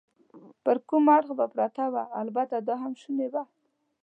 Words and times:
پر 0.63 0.77
کوم 0.87 1.05
اړخ 1.17 1.29
به 1.39 1.45
پرته 1.55 1.83
وه؟ 1.93 2.03
البته 2.21 2.55
دا 2.67 2.75
هم 2.83 2.93
شونې 3.01 3.27
وه. 3.33 3.43